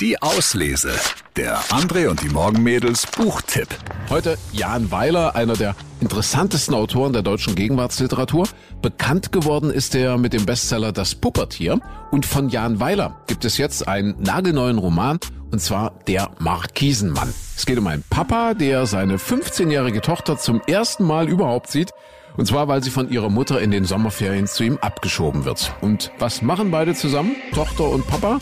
[0.00, 0.92] Die Auslese.
[1.36, 3.68] Der André und die Morgenmädels Buchtipp.
[4.08, 8.48] Heute Jan Weiler, einer der interessantesten Autoren der deutschen Gegenwartsliteratur.
[8.80, 11.80] Bekannt geworden ist er mit dem Bestseller Das Puppertier.
[12.10, 15.18] Und von Jan Weiler gibt es jetzt einen nagelneuen Roman,
[15.50, 17.34] und zwar Der Markisenmann.
[17.54, 21.90] Es geht um einen Papa, der seine 15-jährige Tochter zum ersten Mal überhaupt sieht.
[22.38, 25.74] Und zwar, weil sie von ihrer Mutter in den Sommerferien zu ihm abgeschoben wird.
[25.82, 27.36] Und was machen beide zusammen?
[27.52, 28.38] Tochter und Papa?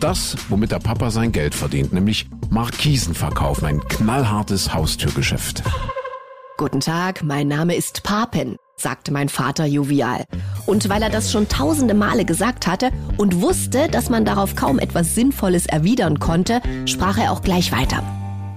[0.00, 5.62] Das, womit der Papa sein Geld verdient, nämlich Markisen verkaufen, ein knallhartes Haustürgeschäft.
[6.56, 10.24] Guten Tag, mein Name ist Papen, sagte mein Vater jovial.
[10.66, 14.78] Und weil er das schon tausende Male gesagt hatte und wusste, dass man darauf kaum
[14.78, 18.02] etwas Sinnvolles erwidern konnte, sprach er auch gleich weiter.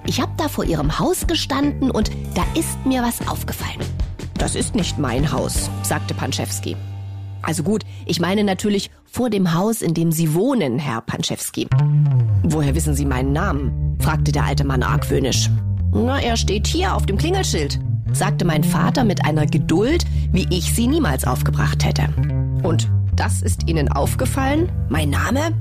[0.06, 3.80] Ich habe da vor ihrem Haus gestanden und da ist mir was aufgefallen.
[4.36, 6.76] Das ist nicht mein Haus, sagte Panschewski.
[7.42, 11.68] Also gut, ich meine natürlich vor dem Haus, in dem Sie wohnen, Herr Panschewski.
[12.44, 13.98] Woher wissen Sie meinen Namen?
[14.00, 15.50] fragte der alte Mann argwöhnisch.
[15.94, 17.80] Na, er steht hier auf dem Klingelschild,
[18.14, 22.08] sagte mein Vater mit einer Geduld, wie ich sie niemals aufgebracht hätte.
[22.64, 24.72] Und das ist Ihnen aufgefallen?
[24.90, 25.54] Mein Name?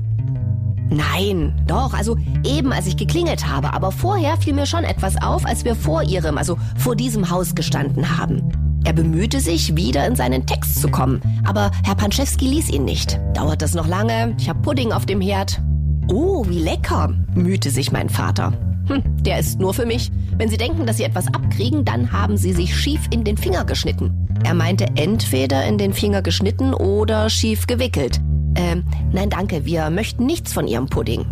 [0.89, 5.45] Nein, doch, also eben als ich geklingelt habe, aber vorher fiel mir schon etwas auf,
[5.45, 8.51] als wir vor Ihrem, also vor diesem Haus gestanden haben.
[8.83, 13.19] Er bemühte sich, wieder in seinen Text zu kommen, aber Herr Panschewski ließ ihn nicht.
[13.33, 14.35] Dauert das noch lange?
[14.39, 15.61] Ich hab Pudding auf dem Herd.
[16.07, 18.53] Oh, wie lecker, mühte sich mein Vater.
[18.87, 20.11] Hm, der ist nur für mich.
[20.35, 23.63] Wenn Sie denken, dass Sie etwas abkriegen, dann haben Sie sich schief in den Finger
[23.65, 24.27] geschnitten.
[24.43, 28.19] Er meinte entweder in den Finger geschnitten oder schief gewickelt.
[28.55, 31.25] Ähm, nein, danke, wir möchten nichts von Ihrem Pudding.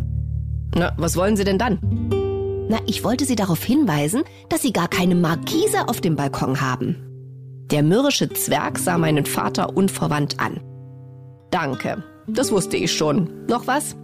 [0.75, 1.79] Na, was wollen Sie denn dann?
[2.69, 7.08] Na, ich wollte Sie darauf hinweisen, dass Sie gar keine Markise auf dem Balkon haben.
[7.71, 10.59] Der mürrische Zwerg sah meinen Vater unverwandt an.
[11.51, 13.45] Danke, das wusste ich schon.
[13.47, 13.95] Noch was?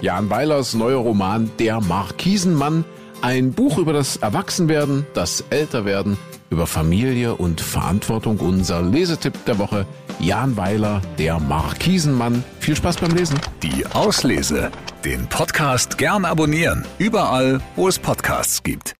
[0.00, 2.84] Jan Weilers neuer Roman Der Markisenmann,
[3.20, 6.16] ein Buch über das Erwachsenwerden, das Älterwerden,
[6.48, 8.38] über Familie und Verantwortung.
[8.38, 9.86] Unser Lesetipp der Woche,
[10.18, 12.44] Jan Weiler, Der Markisenmann.
[12.60, 13.38] Viel Spaß beim Lesen.
[13.62, 14.70] Die Auslese.
[15.04, 16.86] Den Podcast gern abonnieren.
[16.98, 18.94] Überall, wo es Podcasts gibt.